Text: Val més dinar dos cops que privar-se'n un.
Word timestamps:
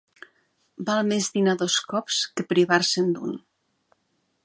Val 0.87 1.03
més 1.09 1.27
dinar 1.35 1.55
dos 1.63 1.77
cops 1.93 2.25
que 2.39 2.49
privar-se'n 2.55 3.15
un. 3.29 3.41